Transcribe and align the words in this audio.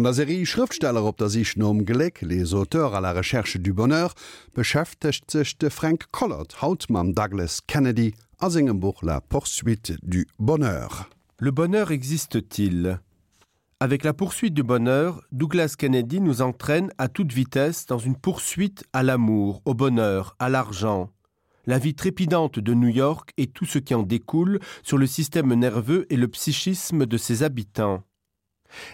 An 0.00 0.04
der 0.04 0.14
Serie 0.14 0.46
Schriftsteller 0.46 1.04
op 1.04 1.18
der 1.18 1.28
sich 1.28 1.56
les 1.56 2.54
Auteur 2.54 2.94
à 2.94 3.00
la 3.02 3.12
Recherche 3.12 3.58
du 3.58 3.74
Bonheur 3.74 4.14
beschäftigt 4.54 5.30
sich 5.30 5.58
Frank 5.68 6.06
Collard 6.10 6.62
Hautmann 6.62 7.12
Douglas 7.12 7.58
Kennedy 7.66 8.14
as 8.38 8.56
engem 8.56 8.80
Buch 8.80 9.02
la 9.02 9.20
poursuite 9.20 9.98
du 10.02 10.26
Bonheur. 10.38 11.10
Le 11.38 11.50
bonheur 11.50 11.90
existe-t-il? 11.90 12.98
Avec 13.78 14.02
la 14.02 14.14
poursuite 14.14 14.54
du 14.54 14.62
bonheur, 14.62 15.20
Douglas 15.32 15.74
Kennedy 15.76 16.22
nous 16.22 16.40
entraîne 16.40 16.90
à 16.96 17.08
toute 17.08 17.34
vitesse 17.34 17.84
dans 17.84 17.98
une 17.98 18.16
poursuite 18.16 18.84
à 18.94 19.02
l'amour, 19.02 19.60
au 19.66 19.74
bonheur, 19.74 20.34
à 20.38 20.48
l'argent. 20.48 21.10
La 21.66 21.78
vie 21.78 21.94
trépidante 21.94 22.58
de 22.58 22.72
New 22.72 22.88
York 22.88 23.34
et 23.36 23.48
tout 23.48 23.66
ce 23.66 23.78
qui 23.78 23.94
en 23.94 24.02
découle 24.02 24.60
sur 24.82 24.96
le 24.96 25.06
système 25.06 25.52
nerveux 25.52 26.06
et 26.08 26.16
le 26.16 26.28
psychisme 26.28 27.04
de 27.04 27.18
ses 27.18 27.42
habitants. 27.42 28.02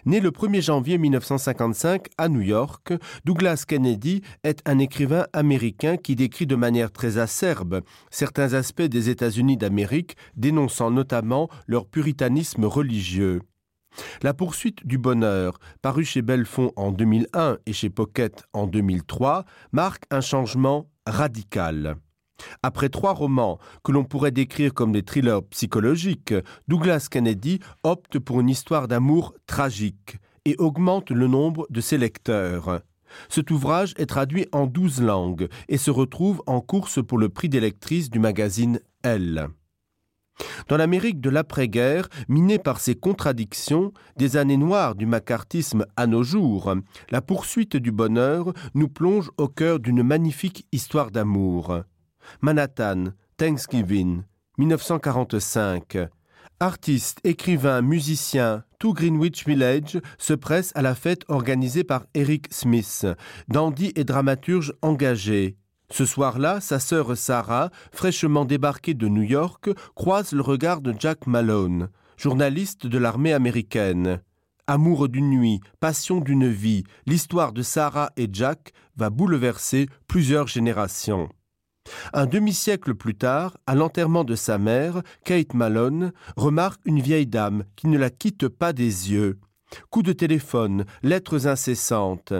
Né 0.05 0.21
le 0.21 0.31
1er 0.31 0.63
janvier 0.63 0.99
1955 0.99 2.07
à 2.19 2.29
New 2.29 2.41
York, 2.41 2.93
Douglas 3.25 3.65
Kennedy 3.67 4.23
est 4.45 4.63
un 4.67 4.79
écrivain 4.79 5.27
américain 5.33 5.97
qui 5.97 6.17
décrit 6.17 6.47
de 6.47 6.57
manière 6.57 6.93
très 6.93 7.19
acerbe 7.19 7.83
certains 8.11 8.55
aspects 8.55 8.83
des 8.83 9.11
États-Unis 9.11 9.57
d'Amérique, 9.57 10.17
dénonçant 10.37 10.91
notamment 10.91 11.49
leur 11.67 11.87
puritanisme 11.87 12.65
religieux. 12.65 13.41
La 14.23 14.35
poursuite 14.35 14.87
du 14.87 14.99
bonheur, 14.99 15.59
paru 15.83 16.05
chez 16.05 16.23
Belfond 16.23 16.73
en 16.77 16.93
2001 16.93 17.59
et 17.67 17.73
chez 17.73 17.91
Pocket 17.91 18.45
en 18.53 18.67
2003, 18.67 19.45
marque 19.73 20.05
un 20.11 20.21
changement 20.21 20.91
radical. 21.07 21.97
Après 22.63 22.89
trois 22.89 23.13
romans 23.13 23.59
que 23.85 23.93
l'on 23.93 24.05
pourrait 24.05 24.31
décrire 24.31 24.75
comme 24.75 24.93
des 24.93 25.03
thrillers 25.03 25.43
psychologiques, 25.51 26.35
Douglas 26.69 27.09
Kennedy 27.11 27.61
opte 27.83 28.19
pour 28.19 28.41
une 28.41 28.51
histoire 28.51 28.89
d'amour 28.89 29.35
tragique 29.47 30.19
et 30.45 30.57
augmente 30.59 31.11
le 31.11 31.27
nombre 31.27 31.67
de 31.71 31.81
ses 31.81 31.99
lecteurs. 31.99 32.83
Cet 33.29 33.51
ouvrage 33.51 33.95
est 33.97 34.07
traduit 34.07 34.47
en 34.53 34.67
douze 34.67 35.01
langues 35.01 35.49
et 35.69 35.79
se 35.79 35.91
retrouve 35.91 36.43
en 36.47 36.61
course 36.61 37.05
pour 37.05 37.19
le 37.19 37.29
prix 37.29 37.49
des 37.49 37.61
lectrices 37.61 38.11
du 38.11 38.19
magazine 38.19 38.81
Elle. 39.03 39.49
Dans 40.69 40.77
l'Amérique 40.77 41.21
de 41.21 41.31
l'après-guerre, 41.31 42.09
minée 42.29 42.59
par 42.59 42.81
ses 42.81 42.95
contradictions, 42.95 43.93
des 44.17 44.37
années 44.37 44.59
noires 44.59 44.95
du 44.95 45.07
macartisme 45.07 45.87
à 45.97 46.07
nos 46.07 46.23
jours, 46.23 46.75
la 47.11 47.23
poursuite 47.23 47.77
du 47.77 47.91
bonheur 47.91 48.53
nous 48.75 48.89
plonge 48.89 49.31
au 49.39 49.49
cœur 49.49 49.81
d'une 49.81 50.03
magnifique 50.03 50.67
histoire 50.73 51.11
d'amour. 51.11 51.81
Manhattan, 52.41 53.13
Thanksgiving, 53.37 54.23
1945. 54.59 56.09
Artistes, 56.59 57.21
écrivains, 57.25 57.83
musiciens, 57.83 58.65
tout 58.79 58.95
Greenwich 58.95 59.47
Village 59.47 60.01
se 60.17 60.33
presse 60.33 60.73
à 60.75 60.81
la 60.81 60.95
fête 60.95 61.25
organisée 61.29 61.85
par 61.85 62.07
Eric 62.15 62.47
Smith, 62.51 63.07
dandy 63.49 63.93
et 63.95 64.05
dramaturge 64.05 64.73
engagé, 64.81 65.57
Ce 65.91 66.05
soir-là, 66.05 66.61
sa 66.61 66.81
sœur 66.81 67.17
Sarah, 67.17 67.71
fraîchement 67.93 68.45
débarquée 68.45 68.95
de 68.95 69.07
New 69.07 69.23
York, 69.23 69.69
croise 69.95 70.33
le 70.33 70.41
regard 70.41 70.81
de 70.81 70.95
Jack 70.99 71.27
Malone, 71.27 71.91
journaliste 72.17 72.87
de 72.87 72.99
l'armée 72.99 73.33
américaine. 73.33 74.21
Amour 74.67 75.09
d'une 75.09 75.31
nuit, 75.31 75.61
passion 75.79 76.21
d'une 76.21 76.49
vie, 76.49 76.83
l'histoire 77.07 77.53
de 77.53 77.63
Sarah 77.63 78.11
et 78.17 78.29
Jack 78.33 78.73
va 78.97 79.11
bouleverser 79.11 79.89
plusieurs 80.09 80.49
générations. 80.49 81.29
Un 82.13 82.27
demi-siècle 82.27 82.95
plus 82.95 83.15
tard, 83.15 83.57
à 83.67 83.75
l'enterrement 83.75 84.25
de 84.25 84.35
sa 84.35 84.59
mère, 84.59 85.03
Kate 85.25 85.55
Malone 85.55 86.13
remarque 86.37 86.81
une 86.85 87.01
vieille 87.01 87.27
dame 87.27 87.65
qui 87.77 87.89
ne 87.89 87.99
la 87.99 88.11
quitte 88.11 88.49
pas 88.49 88.73
des 88.73 89.13
yeux. 89.13 89.39
Coup 89.91 90.03
de 90.03 90.13
téléphone, 90.13 90.85
lettres 91.03 91.47
incessantes. 91.47 92.33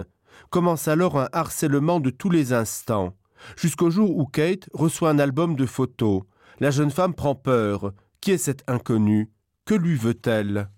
Commence 0.49 0.87
alors 0.87 1.19
un 1.19 1.29
harcèlement 1.31 1.99
de 1.99 2.09
tous 2.09 2.29
les 2.29 2.53
instants 2.53 3.13
jusqu'au 3.55 3.89
jour 3.89 4.17
où 4.17 4.25
Kate 4.25 4.69
reçoit 4.73 5.09
un 5.09 5.19
album 5.19 5.55
de 5.55 5.65
photos. 5.65 6.23
La 6.59 6.71
jeune 6.71 6.91
femme 6.91 7.13
prend 7.13 7.35
peur. 7.35 7.93
Qui 8.21 8.31
est 8.31 8.37
cette 8.37 8.63
inconnue? 8.67 9.31
Que 9.65 9.75
lui 9.75 9.95
veut-elle? 9.95 10.69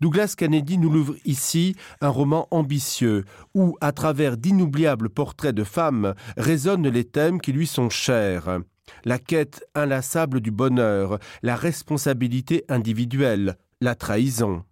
Douglas 0.00 0.34
Kennedy 0.36 0.78
nous 0.78 0.90
l'ouvre 0.90 1.16
ici 1.24 1.74
un 2.00 2.08
roman 2.08 2.48
ambitieux 2.50 3.24
où, 3.54 3.76
à 3.80 3.92
travers 3.92 4.36
d'inoubliables 4.36 5.10
portraits 5.10 5.54
de 5.54 5.64
femmes, 5.64 6.14
résonnent 6.36 6.88
les 6.88 7.04
thèmes 7.04 7.40
qui 7.40 7.52
lui 7.52 7.66
sont 7.66 7.90
chers. 7.90 8.60
La 9.04 9.18
quête 9.18 9.64
inlassable 9.74 10.40
du 10.40 10.50
bonheur, 10.50 11.18
la 11.42 11.56
responsabilité 11.56 12.64
individuelle, 12.68 13.56
la 13.80 13.94
trahison. 13.94 14.64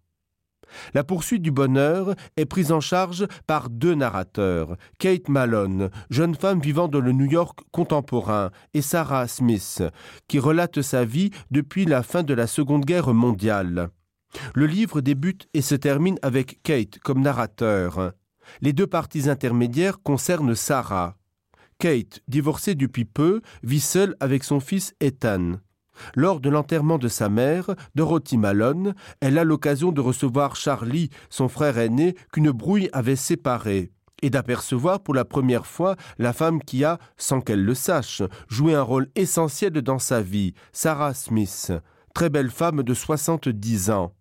La 0.95 1.05
poursuite 1.05 1.43
du 1.43 1.51
bonheur 1.51 2.15
est 2.37 2.45
prise 2.45 2.73
en 2.73 2.81
charge 2.81 3.27
par 3.47 3.71
deux 3.71 3.95
narrateurs, 3.95 4.77
Kate 4.99 5.29
Malone, 5.29 5.91
jeune 6.11 6.35
femme 6.35 6.61
vivant 6.61 6.89
dans 6.89 7.01
le 7.01 7.13
New 7.13 7.31
York 7.31 7.61
contemporain, 7.71 8.51
et 8.75 8.83
Sarah 8.83 9.29
Smith, 9.29 9.83
qui 10.29 10.39
relate 10.39 10.83
sa 10.83 11.05
vie 11.05 11.31
depuis 11.51 11.85
la 11.85 12.03
fin 12.03 12.23
de 12.23 12.35
la 12.35 12.47
Seconde 12.47 12.85
Guerre 12.85 13.15
mondiale. 13.15 13.91
Le 14.55 14.67
livre 14.67 15.01
débute 15.01 15.49
et 15.55 15.63
se 15.63 15.75
termine 15.75 16.19
avec 16.23 16.63
Kate 16.63 16.99
comme 17.01 17.21
narrateur. 17.21 18.13
Les 18.61 18.73
deux 18.73 18.87
parties 18.87 19.29
intermédiaires 19.29 20.03
concernent 20.03 20.55
Sarah. 20.55 21.17
Kate, 21.79 22.21
divorcée 22.29 22.75
depuis 22.75 23.05
peu, 23.05 23.43
vit 23.63 23.81
seule 23.81 24.17
avec 24.21 24.45
son 24.45 24.61
fils 24.61 24.95
Ethan. 25.01 25.57
Lors 26.15 26.41
de 26.41 26.51
l'enterrement 26.51 26.99
de 26.99 27.09
sa 27.09 27.29
mère, 27.29 27.75
Dorothy 27.95 28.37
Malone, 28.37 28.95
elle 29.21 29.39
a 29.39 29.45
l'occasion 29.45 29.93
de 29.93 30.01
recevoir 30.01 30.57
Charlie, 30.57 31.11
son 31.31 31.49
frère 31.49 31.79
aîné, 31.79 32.15
qu'une 32.33 32.51
brouille 32.51 32.89
avait 32.93 33.17
séparé, 33.17 33.93
et 34.23 34.31
d'apercevoir 34.31 35.01
pour 35.01 35.15
la 35.15 35.25
première 35.25 35.67
fois 35.67 35.97
la 36.19 36.33
femme 36.33 36.63
qui 36.63 36.85
a, 36.85 36.99
sans 37.17 37.41
qu'elle 37.41 37.65
le 37.65 37.75
sache, 37.75 38.23
joué 38.49 38.75
un 38.75 38.83
rôle 38.83 39.09
essentiel 39.15 39.73
dans 39.73 39.99
sa 39.99 40.21
vie, 40.21 40.55
Sarah 40.73 41.15
Smith, 41.15 41.73
très 42.15 42.31
belle 42.31 42.51
femme 42.51 42.83
de 42.83 42.95
70 42.95 43.91
ans. 43.91 44.13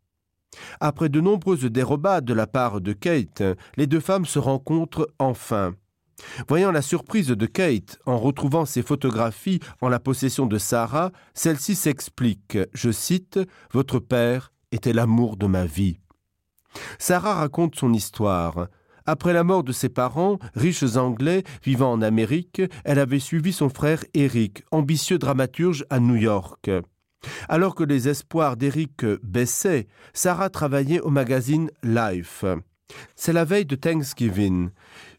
Après 0.80 1.10
de 1.10 1.22
nombreuses 1.22 1.66
dérobades 1.66 2.26
de 2.26 2.34
la 2.34 2.48
part 2.48 2.82
de 2.82 2.94
Kate, 2.94 3.44
les 3.78 3.88
deux 3.88 4.00
femmes 4.00 4.26
se 4.26 4.40
rencontrent 4.40 5.10
enfin. 5.20 5.76
Voyant 6.48 6.72
la 6.72 6.82
surprise 6.82 7.28
de 7.28 7.46
Kate 7.46 8.00
en 8.06 8.18
retrouvant 8.18 8.66
ses 8.66 8.82
photographies 8.82 9.60
en 9.82 9.90
la 9.90 10.00
possession 10.00 10.46
de 10.46 10.58
Sarah, 10.58 11.12
celle-ci 11.34 11.76
s'explique, 11.76 12.58
je 12.74 12.92
cite, 12.92 13.40
Votre 13.72 14.00
père 14.00 14.54
était 14.72 14.94
l'amour 14.94 15.38
de 15.38 15.48
ma 15.48 15.66
vie. 15.66 16.00
Sarah 17.00 17.36
raconte 17.36 17.76
son 17.76 17.94
histoire. 17.94 18.68
Après 19.06 19.34
la 19.34 19.44
mort 19.44 19.64
de 19.64 19.72
ses 19.72 19.90
parents, 19.90 20.40
riches 20.56 20.96
anglais 20.96 21.44
vivant 21.64 21.92
en 21.92 22.02
Amérique, 22.02 22.62
elle 22.86 23.00
avait 23.00 23.20
suivi 23.20 23.54
son 23.54 23.70
frère 23.70 24.04
Eric, 24.14 24.64
ambitieux 24.72 25.20
dramaturge 25.20 25.86
à 25.90 26.00
New 26.00 26.16
York. 26.16 26.72
Alors 27.50 27.76
que 27.76 27.84
les 27.84 28.08
espoirs 28.08 28.58
d'Eric 28.58 29.06
baissaient, 29.24 29.88
Sarah 30.14 30.50
travaillait 30.50 31.02
au 31.02 31.10
magazine 31.10 31.70
Life. 31.84 32.46
C'est 33.16 33.34
la 33.34 33.46
veille 33.46 33.66
de 33.66 33.76
Thanksgiving 33.76 34.70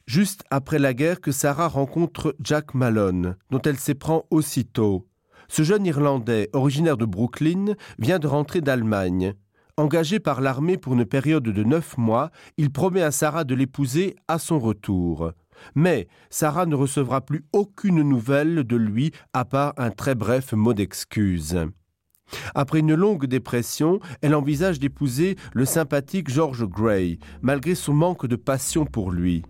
juste 0.06 0.44
après 0.50 0.78
la 0.78 0.94
guerre 0.94 1.20
que 1.20 1.32
Sarah 1.32 1.68
rencontre 1.68 2.34
Jack 2.40 2.74
Malone, 2.74 3.36
dont 3.50 3.60
elle 3.62 3.78
s'éprend 3.78 4.24
aussitôt. 4.30 5.06
Ce 5.48 5.62
jeune 5.62 5.86
Irlandais, 5.86 6.48
originaire 6.52 6.96
de 6.96 7.04
Brooklyn, 7.04 7.74
vient 7.98 8.18
de 8.18 8.26
rentrer 8.26 8.60
d'Allemagne. 8.60 9.34
Engagé 9.76 10.20
par 10.20 10.40
l'armée 10.40 10.78
pour 10.78 10.94
une 10.94 11.04
période 11.04 11.44
de 11.44 11.62
neuf 11.62 11.98
mois, 11.98 12.30
il 12.56 12.70
promet 12.70 13.02
à 13.02 13.10
Sarah 13.10 13.44
de 13.44 13.54
l'épouser 13.54 14.16
à 14.26 14.38
son 14.38 14.58
retour. 14.58 15.32
Mais 15.74 16.08
Sarah 16.30 16.66
ne 16.66 16.74
recevra 16.74 17.20
plus 17.20 17.44
aucune 17.52 18.02
nouvelle 18.02 18.64
de 18.64 18.76
lui 18.76 19.12
à 19.32 19.44
part 19.44 19.74
un 19.76 19.90
très 19.90 20.14
bref 20.14 20.52
mot 20.52 20.72
d'excuse. 20.72 21.58
Après 22.54 22.80
une 22.80 22.94
longue 22.94 23.26
dépression, 23.26 24.00
elle 24.22 24.34
envisage 24.34 24.78
d'épouser 24.78 25.36
le 25.54 25.64
sympathique 25.64 26.30
George 26.30 26.66
Gray, 26.66 27.18
malgré 27.42 27.74
son 27.74 27.94
manque 27.94 28.26
de 28.26 28.36
passion 28.36 28.84
pour 28.84 29.10
lui. 29.10 29.42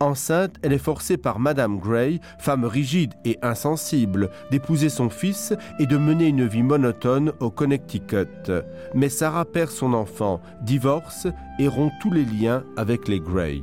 Enceinte, 0.00 0.56
elle 0.62 0.72
est 0.72 0.78
forcée 0.78 1.16
par 1.16 1.38
Madame 1.38 1.78
Gray, 1.78 2.20
femme 2.38 2.64
rigide 2.64 3.14
et 3.24 3.38
insensible, 3.42 4.30
d'épouser 4.50 4.88
son 4.88 5.10
fils 5.10 5.52
et 5.78 5.86
de 5.86 5.96
mener 5.96 6.28
une 6.28 6.46
vie 6.46 6.62
monotone 6.62 7.32
au 7.40 7.50
Connecticut. 7.50 8.52
Mais 8.94 9.08
Sarah 9.08 9.44
perd 9.44 9.70
son 9.70 9.92
enfant, 9.92 10.40
divorce 10.62 11.26
et 11.58 11.68
rompt 11.68 11.92
tous 12.00 12.12
les 12.12 12.24
liens 12.24 12.64
avec 12.76 13.08
les 13.08 13.20
Gray. 13.20 13.62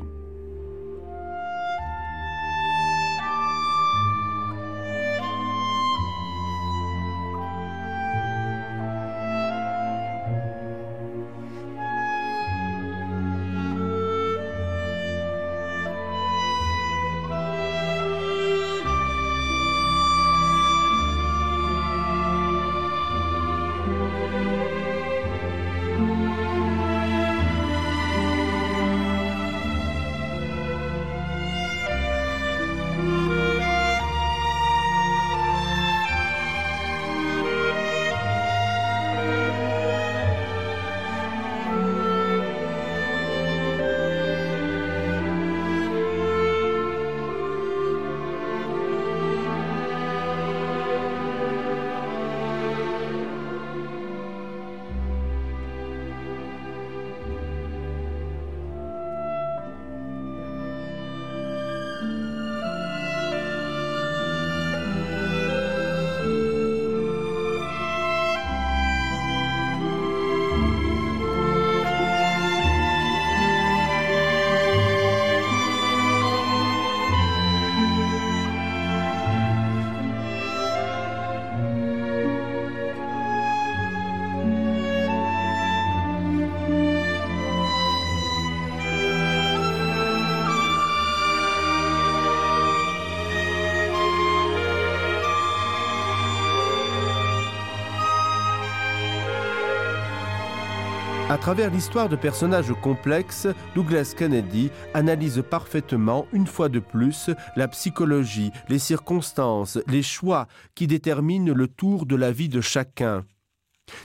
À 101.32 101.38
travers 101.38 101.72
l'histoire 101.72 102.10
de 102.10 102.18
personnages 102.18 102.74
complexes, 102.82 103.48
Douglas 103.74 104.14
Kennedy 104.18 104.70
analyse 104.94 105.42
parfaitement, 105.50 106.28
une 106.34 106.46
fois 106.46 106.68
de 106.68 106.80
plus, 106.80 107.30
la 107.56 107.70
psychologie, 107.70 108.52
les 108.68 108.80
circonstances, 108.80 109.80
les 109.88 110.04
choix 110.04 110.50
qui 110.76 110.88
déterminent 110.88 111.54
le 111.54 111.68
tour 111.70 112.06
de 112.06 112.18
la 112.18 112.34
vie 112.34 112.50
de 112.50 112.60
chacun. 112.60 113.24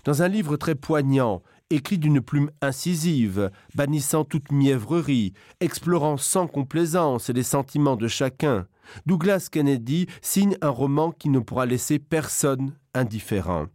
Dans 0.05 0.23
un 0.23 0.29
livre 0.29 0.57
très 0.57 0.77
poignant, 0.77 1.43
écrit 1.69 1.99
d'une 1.99 2.21
plume 2.21 2.53
incisive, 2.63 3.51
bannissant 3.75 4.25
toute 4.25 4.53
mièvrerie, 4.53 5.33
explorant 5.59 6.19
sans 6.19 6.47
complaisance 6.47 7.29
les 7.31 7.43
sentiments 7.43 7.97
de 7.97 8.07
chacun, 8.07 8.69
Douglas 9.05 9.49
Kennedy 9.51 10.07
signe 10.23 10.57
un 10.63 10.71
roman 10.71 11.11
qui 11.11 11.29
ne 11.31 11.41
pourra 11.41 11.67
laisser 11.67 11.99
personne 11.99 12.77
indifférent. 12.95 13.67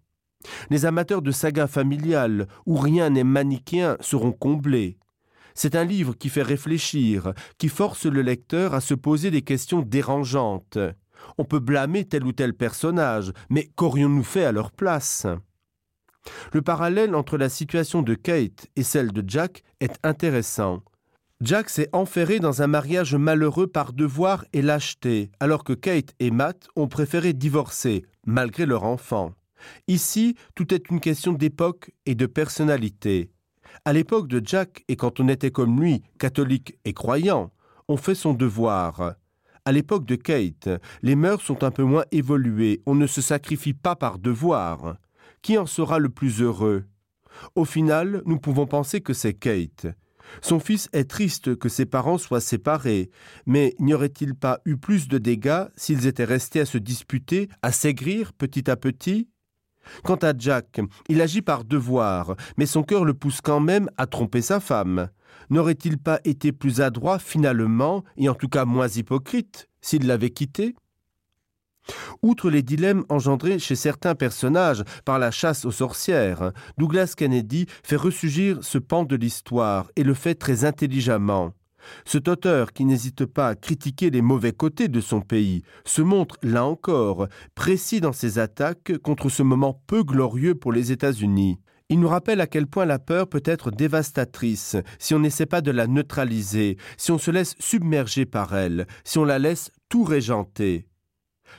Les 0.69 0.85
amateurs 0.85 1.21
de 1.21 1.31
saga 1.31 1.67
familiale 1.67 2.47
où 2.65 2.77
rien 2.77 3.09
n'est 3.09 3.23
manichéen 3.23 3.97
seront 3.99 4.31
comblés. 4.31 4.97
C'est 5.53 5.75
un 5.75 5.83
livre 5.83 6.13
qui 6.13 6.29
fait 6.29 6.41
réfléchir, 6.41 7.33
qui 7.57 7.67
force 7.67 8.05
le 8.05 8.21
lecteur 8.21 8.73
à 8.73 8.81
se 8.81 8.93
poser 8.93 9.31
des 9.31 9.41
questions 9.41 9.81
dérangeantes. 9.81 10.77
On 11.37 11.45
peut 11.45 11.59
blâmer 11.59 12.05
tel 12.05 12.23
ou 12.23 12.31
tel 12.31 12.53
personnage, 12.53 13.31
mais 13.49 13.69
qu'aurions-nous 13.75 14.23
fait 14.23 14.45
à 14.45 14.51
leur 14.51 14.71
place? 14.71 15.27
Le 16.53 16.61
parallèle 16.61 17.15
entre 17.15 17.37
la 17.37 17.49
situation 17.49 18.01
de 18.01 18.13
Kate 18.13 18.67
et 18.75 18.83
celle 18.83 19.11
de 19.11 19.23
Jack 19.27 19.63
est 19.79 19.97
intéressant. 20.03 20.83
Jack 21.41 21.69
s'est 21.69 21.89
enferré 21.91 22.39
dans 22.39 22.61
un 22.61 22.67
mariage 22.67 23.15
malheureux 23.15 23.65
par 23.65 23.93
devoir 23.93 24.45
et 24.53 24.61
lâcheté, 24.61 25.31
alors 25.39 25.63
que 25.63 25.73
Kate 25.73 26.13
et 26.19 26.29
Matt 26.29 26.67
ont 26.75 26.87
préféré 26.87 27.33
divorcer, 27.33 28.05
malgré 28.27 28.67
leur 28.67 28.83
enfant. 28.83 29.33
Ici, 29.87 30.35
tout 30.55 30.73
est 30.73 30.89
une 30.89 30.99
question 30.99 31.33
d'époque 31.33 31.91
et 32.05 32.15
de 32.15 32.25
personnalité. 32.25 33.31
À 33.85 33.93
l'époque 33.93 34.27
de 34.27 34.41
Jack, 34.43 34.83
et 34.87 34.95
quand 34.95 35.19
on 35.19 35.27
était 35.27 35.51
comme 35.51 35.79
lui, 35.79 36.03
catholique 36.19 36.77
et 36.85 36.93
croyant, 36.93 37.51
on 37.87 37.97
fait 37.97 38.15
son 38.15 38.33
devoir. 38.33 39.15
À 39.63 39.71
l'époque 39.71 40.05
de 40.05 40.15
Kate, 40.15 40.69
les 41.01 41.15
mœurs 41.15 41.41
sont 41.41 41.63
un 41.63 41.71
peu 41.71 41.83
moins 41.83 42.05
évoluées, 42.11 42.81
on 42.85 42.95
ne 42.95 43.07
se 43.07 43.21
sacrifie 43.21 43.73
pas 43.73 43.95
par 43.95 44.17
devoir. 44.17 44.97
Qui 45.41 45.57
en 45.57 45.65
sera 45.65 45.99
le 45.99 46.09
plus 46.09 46.41
heureux? 46.41 46.85
Au 47.55 47.65
final, 47.65 48.23
nous 48.25 48.39
pouvons 48.39 48.67
penser 48.67 49.01
que 49.01 49.13
c'est 49.13 49.33
Kate. 49.33 49.87
Son 50.41 50.59
fils 50.59 50.89
est 50.93 51.09
triste 51.09 51.55
que 51.55 51.69
ses 51.69 51.85
parents 51.85 52.17
soient 52.17 52.41
séparés, 52.41 53.09
mais 53.45 53.75
n'y 53.79 53.93
aurait-il 53.93 54.33
pas 54.33 54.61
eu 54.65 54.77
plus 54.77 55.07
de 55.07 55.17
dégâts 55.17 55.65
s'ils 55.75 56.07
étaient 56.07 56.23
restés 56.25 56.61
à 56.61 56.65
se 56.65 56.77
disputer, 56.77 57.49
à 57.61 57.71
s'aigrir 57.71 58.33
petit 58.33 58.69
à 58.69 58.75
petit? 58.75 59.29
Quant 60.03 60.15
à 60.15 60.33
Jack, 60.37 60.79
il 61.09 61.21
agit 61.21 61.41
par 61.41 61.63
devoir, 61.63 62.35
mais 62.57 62.65
son 62.65 62.83
cœur 62.83 63.05
le 63.05 63.13
pousse 63.13 63.41
quand 63.41 63.59
même 63.59 63.89
à 63.97 64.05
tromper 64.07 64.41
sa 64.41 64.59
femme. 64.59 65.09
N'aurait-il 65.49 65.97
pas 65.97 66.19
été 66.23 66.51
plus 66.51 66.81
adroit 66.81 67.19
finalement, 67.19 68.03
et 68.17 68.29
en 68.29 68.35
tout 68.35 68.49
cas 68.49 68.65
moins 68.65 68.87
hypocrite, 68.87 69.69
s'il 69.81 70.07
l'avait 70.07 70.29
quitté? 70.29 70.75
Outre 72.21 72.49
les 72.49 72.61
dilemmes 72.61 73.05
engendrés 73.09 73.59
chez 73.59 73.75
certains 73.75 74.15
personnages 74.15 74.83
par 75.03 75.19
la 75.19 75.31
chasse 75.31 75.65
aux 75.65 75.71
sorcières, 75.71 76.51
Douglas 76.77 77.13
Kennedy 77.17 77.65
fait 77.83 77.95
ressurgir 77.95 78.59
ce 78.61 78.77
pan 78.77 79.03
de 79.03 79.15
l'histoire 79.15 79.91
et 79.95 80.03
le 80.03 80.13
fait 80.13 80.35
très 80.35 80.63
intelligemment. 80.63 81.53
Cet 82.05 82.27
auteur, 82.27 82.73
qui 82.73 82.85
n'hésite 82.85 83.25
pas 83.25 83.49
à 83.49 83.55
critiquer 83.55 84.09
les 84.09 84.21
mauvais 84.21 84.51
côtés 84.51 84.87
de 84.87 85.01
son 85.01 85.21
pays, 85.21 85.63
se 85.85 86.01
montre, 86.01 86.37
là 86.43 86.65
encore, 86.65 87.27
précis 87.55 88.01
dans 88.01 88.13
ses 88.13 88.39
attaques 88.39 88.97
contre 89.03 89.29
ce 89.29 89.43
moment 89.43 89.81
peu 89.87 90.03
glorieux 90.03 90.55
pour 90.55 90.71
les 90.71 90.91
États-Unis. 90.91 91.59
Il 91.89 91.99
nous 91.99 92.07
rappelle 92.07 92.39
à 92.39 92.47
quel 92.47 92.67
point 92.67 92.85
la 92.85 92.99
peur 92.99 93.27
peut 93.27 93.43
être 93.43 93.69
dévastatrice 93.69 94.77
si 94.97 95.13
on 95.13 95.19
n'essaie 95.19 95.45
pas 95.45 95.59
de 95.59 95.71
la 95.71 95.87
neutraliser, 95.87 96.77
si 96.95 97.11
on 97.11 97.17
se 97.17 97.31
laisse 97.31 97.55
submerger 97.59 98.25
par 98.25 98.55
elle, 98.55 98.87
si 99.03 99.17
on 99.17 99.25
la 99.25 99.39
laisse 99.39 99.71
tout 99.89 100.05
régenter. 100.05 100.87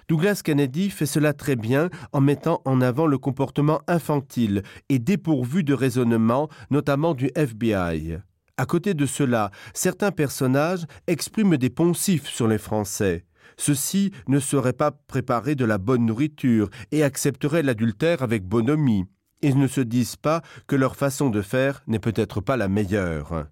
Douglas 0.09 0.41
Kennedy 0.43 0.89
fait 0.89 1.05
cela 1.05 1.35
très 1.35 1.55
bien 1.55 1.91
en 2.13 2.23
mettant 2.23 2.63
en 2.65 2.81
avant 2.81 3.07
le 3.07 3.19
comportement 3.19 3.83
infantile 3.89 4.63
et 4.89 4.99
dépourvu 4.99 5.65
de 5.65 5.75
raisonnement, 5.75 6.49
notamment 6.71 7.13
du 7.13 7.31
FBI. 7.35 8.19
À 8.59 8.67
côté 8.67 8.95
de 8.95 9.07
cela, 9.07 9.51
certains 9.73 10.11
personnages 10.11 10.87
expriment 11.07 11.57
des 11.57 11.71
poncifs 11.71 12.29
sur 12.29 12.49
les 12.49 12.59
Français. 12.59 13.25
Ceux-ci 13.57 14.13
ne 14.29 14.41
seraient 14.41 14.73
pas 14.73 14.91
préparés 14.91 15.55
de 15.55 15.65
la 15.65 15.79
bonne 15.79 16.07
nourriture 16.07 16.69
et 16.91 17.03
accepteraient 17.03 17.63
l'adultère 17.63 18.23
avec 18.23 18.45
bonhomie. 18.45 19.07
Ils 19.41 19.59
ne 19.59 19.67
se 19.67 19.81
disent 19.81 20.17
pas 20.17 20.43
que 20.67 20.77
leur 20.77 20.97
façon 20.97 21.31
de 21.31 21.43
faire 21.43 21.83
n'est 21.87 21.99
peut-être 21.99 22.41
pas 22.41 22.57
la 22.57 22.69
meilleure. 22.69 23.47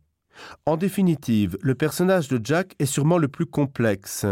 En 0.67 0.77
définitive, 0.77 1.59
le 1.61 1.75
personnage 1.75 2.29
de 2.29 2.41
Jack 2.43 2.75
est 2.79 2.87
sûrement 2.87 3.19
le 3.19 3.29
plus 3.29 3.47
complexe. 3.47 4.27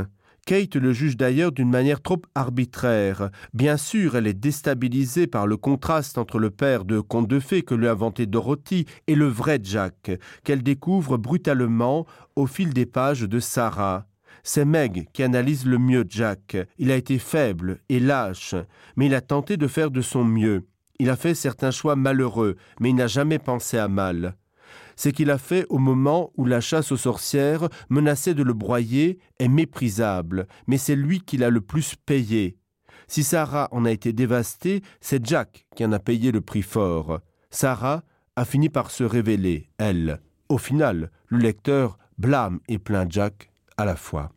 Kate 0.49 0.77
le 0.77 0.95
juge 0.95 1.19
d'ailleurs 1.19 1.53
d'une 1.53 1.69
manière 1.69 2.01
trop 2.01 2.23
arbitraire. 2.35 3.29
Bien 3.53 3.77
sûr, 3.77 4.17
elle 4.17 4.27
est 4.27 4.33
déstabilisée 4.33 5.27
par 5.27 5.47
le 5.47 5.59
contraste 5.59 6.17
entre 6.17 6.39
le 6.39 6.49
père 6.49 6.87
de 6.87 7.01
conte 7.01 7.29
de 7.29 7.39
fées 7.39 7.61
que 7.61 7.75
lui 7.75 7.87
a 7.87 7.91
inventé 7.91 8.25
Dorothy 8.25 8.87
et 9.09 9.15
le 9.15 9.27
vrai 9.27 9.61
Jack, 9.63 10.11
qu'elle 10.45 10.63
découvre 10.63 11.19
brutalement 11.19 12.07
au 12.35 12.47
fil 12.47 12.73
des 12.73 12.87
pages 12.87 13.29
de 13.29 13.41
Sarah. 13.41 14.07
C'est 14.43 14.65
Meg 14.65 15.09
qui 15.13 15.23
analyse 15.23 15.67
le 15.67 15.77
mieux 15.77 16.07
Jack. 16.09 16.57
Il 16.79 16.91
a 16.93 16.97
été 16.97 17.19
faible 17.19 17.81
et 17.91 18.01
lâche, 18.01 18.55
mais 18.97 19.05
il 19.05 19.15
a 19.15 19.21
tenté 19.21 19.59
de 19.59 19.67
faire 19.67 19.91
de 19.91 20.01
son 20.01 20.25
mieux. 20.25 20.67
Il 20.99 21.11
a 21.11 21.17
fait 21.17 21.35
certains 21.35 21.73
choix 21.73 21.95
malheureux, 21.95 22.57
mais 22.81 22.89
il 22.89 22.95
n'a 22.95 23.07
jamais 23.07 23.39
pensé 23.39 23.77
à 23.77 23.89
mal 23.89 24.35
c'est 24.99 25.13
qu'il 25.13 25.31
a 25.31 25.39
fait 25.39 25.65
au 25.69 25.79
moment 25.79 26.33
où 26.37 26.45
la 26.45 26.61
chasse 26.61 26.91
aux 26.91 26.97
sorcières 26.97 27.69
menaçait 27.89 28.35
de 28.35 28.43
le 28.43 28.53
broyer 28.53 29.21
est 29.39 29.47
méprisable, 29.47 30.49
mais 30.67 30.77
c'est 30.77 30.97
lui 30.97 31.21
qui 31.21 31.37
l'a 31.37 31.51
le 31.51 31.61
plus 31.61 31.95
payé. 31.95 32.59
Si 33.07 33.23
Sarah 33.23 33.69
en 33.71 33.85
a 33.85 33.93
été 33.93 34.13
dévastée, 34.13 34.83
c'est 35.01 35.25
Jack 35.25 35.67
qui 35.77 35.85
en 35.85 35.93
a 35.93 36.01
payé 36.01 36.33
le 36.33 36.41
prix 36.41 36.63
fort. 36.63 37.21
Sarah 37.49 38.03
a 38.35 38.45
fini 38.45 38.69
par 38.69 38.91
se 38.91 39.05
révéler, 39.05 39.71
elle. 39.79 40.21
Au 40.49 40.59
final, 40.59 41.13
le 41.29 41.39
lecteur 41.39 41.97
blâme 42.19 42.59
et 42.69 42.81
plaint 42.81 43.11
Jack 43.11 43.53
à 43.77 43.85
la 43.85 43.95
fois. 43.95 44.33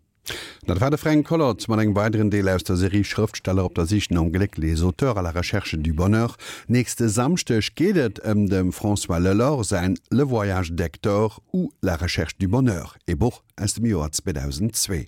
Dat 0.66 0.80
war 0.80 0.90
de 0.90 1.00
Frank 1.00 1.28
Collert 1.28 1.68
man 1.68 1.80
eng 1.80 1.96
weiteren 1.96 2.30
Deel 2.30 2.50
aus 2.50 2.64
der 2.64 2.78
Serie 2.78 3.04
Schriftsteller 3.04 3.66
op 3.66 3.76
der 3.76 3.86
Sichten 3.86 4.18
omgelegt 4.18 4.58
les 4.58 4.82
Auteur 4.82 5.18
aller 5.18 5.34
Recherche 5.34 5.78
du 5.78 5.94
Bonheur. 5.94 6.36
Nächste 6.68 7.10
Samstech 7.10 7.74
gehtt 7.76 8.22
ëm 8.24 8.44
um 8.44 8.50
dem 8.50 8.72
François 8.72 9.20
Lelor 9.20 9.64
sein 9.64 9.98
Le 10.12 10.30
Voyage 10.30 10.74
d'Hector 10.74 11.42
ou 11.52 11.72
la 11.82 11.96
Recherche 11.96 12.38
du 12.38 12.48
Bonheur 12.48 12.96
e 13.08 13.16
Buch 13.16 13.42
aus 13.60 13.74
dem 13.74 13.86
Joar 13.86 14.12
2002. 14.12 15.08